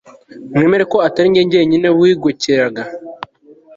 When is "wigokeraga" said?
1.99-2.81